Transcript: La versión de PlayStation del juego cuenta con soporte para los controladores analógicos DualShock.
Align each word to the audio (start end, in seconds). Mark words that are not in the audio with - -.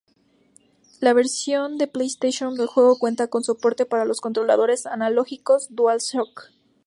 La 0.99 1.13
versión 1.13 1.77
de 1.77 1.85
PlayStation 1.85 2.55
del 2.55 2.65
juego 2.65 2.97
cuenta 2.97 3.27
con 3.27 3.43
soporte 3.43 3.85
para 3.85 4.03
los 4.03 4.19
controladores 4.19 4.87
analógicos 4.87 5.67
DualShock. 5.75 6.49